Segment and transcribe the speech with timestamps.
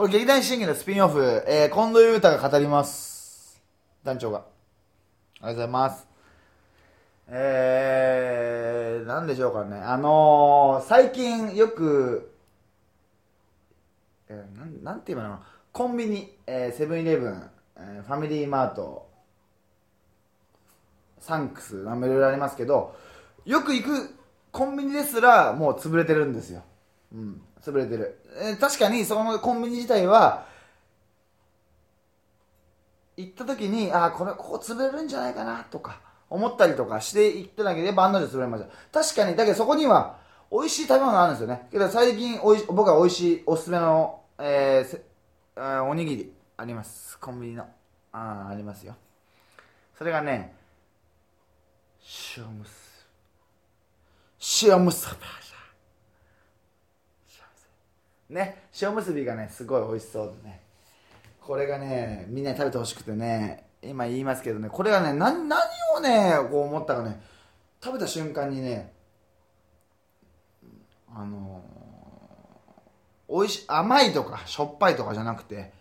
[0.00, 3.62] これ劇団新劇のスピンオフ、えー、近藤裕太が語ります。
[4.02, 4.38] 団長が。
[4.38, 6.08] ありがとうございます。
[7.28, 9.76] えー、なんでしょうかね。
[9.76, 12.32] あのー、最近よく、
[14.30, 19.06] えー、なん、なんて言えばいいのかなコンビニ、えーセブンイレブン、えーファミリーマート、
[21.18, 22.96] サンクス、なんいろいろありますけど、
[23.44, 24.14] よく行く
[24.50, 26.62] コンビニですら、もう潰れてるんですよ。
[27.12, 28.18] うん、潰れてる。
[28.40, 30.46] え確かに、そのコンビニ自体は、
[33.16, 39.00] 行った時に、あーこれ、ここ潰れるんじゃないかな、とか、思ったりとかして行ってだけで、万能で潰れました。
[39.02, 40.18] 確かに、だけどそこには、
[40.50, 41.68] 美味しい食べ物があるんですよね。
[41.70, 45.00] けど最近おい、僕が美味しい、おすすめの、えー
[45.56, 47.18] えーおにぎり、あります。
[47.18, 47.66] コンビニの。
[48.12, 48.96] あありますよ。
[49.96, 50.54] それがね、
[52.36, 53.06] 塩むす
[54.62, 55.06] 塩むす
[58.30, 60.60] ね塩むすびがねすごい美味しそうでね。
[61.40, 65.60] これがねみんなに食べてほしくてね今言いますけどねこれがね何何
[65.96, 67.20] をねこう思ったかね
[67.82, 68.92] 食べた瞬間にね
[71.12, 75.72] あのー、おいし甘いとかしょっぱいとかじゃなくて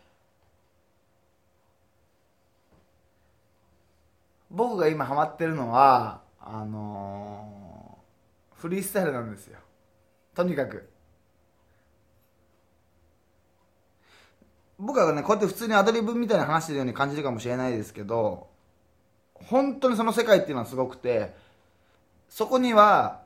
[4.50, 9.60] 僕が今ハマってるのはあのー、フリースタイルなんですよ。
[10.34, 10.90] とにかく。
[14.80, 18.48] 僕はねこうやって普通にアドリブみたいな話してるように感じるかもしれないですけど
[19.34, 21.34] 本当にその世界っていうのはすごくて
[22.30, 23.22] そこには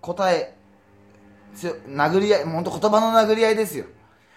[0.00, 0.54] 答え
[1.88, 3.86] 殴り合い本当言葉の殴り合いですよ。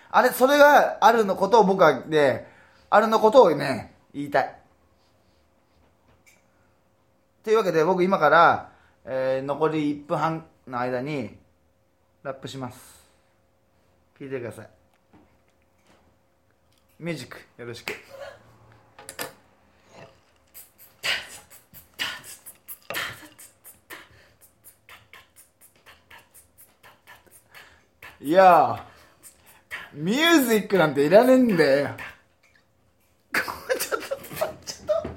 [0.10, 2.48] あれそれがあるのことを僕はね
[2.90, 4.56] あるのことをね言いたい。
[7.44, 8.72] というわけで僕今から、
[9.06, 11.38] えー残り1分半の間に
[12.24, 13.01] ラップします。
[14.22, 14.70] 聞いてください。
[17.00, 17.94] ミュージックよろしく。
[28.20, 28.86] いや
[29.92, 31.90] ミュージックなんていらねえんだよ
[33.34, 33.42] こ
[33.74, 34.52] れちょっとちょっ
[34.86, 35.10] と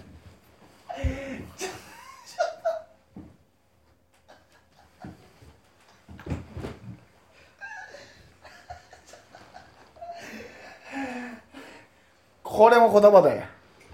[12.55, 13.43] これも言葉だよ。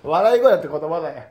[0.03, 1.23] 笑い声だって言葉だよ。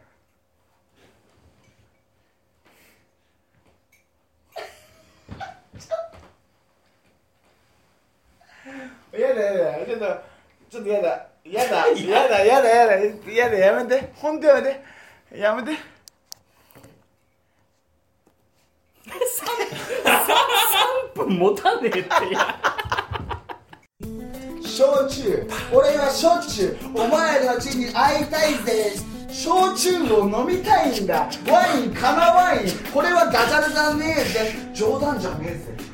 [9.13, 10.05] やだやだちょっと
[10.71, 12.95] ちょっとやだやだやだやだやだ
[13.31, 14.81] やだやめて本当やめて
[15.37, 15.71] やめて
[21.13, 22.68] 3分持たねえってや
[24.79, 25.45] 焼酎。
[25.73, 28.93] 俺はしょっちゅうお前たちに会いたいぜ。
[29.29, 31.29] 焼酎を飲みたいんだ。
[31.49, 32.71] ワインかなワイン。
[32.93, 34.53] これはダジャレだねえぜ。
[34.73, 35.88] 冗談じゃねえぜ。